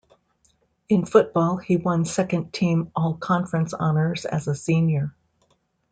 [0.89, 5.13] In football, he won second team All-Conference honors as a senior.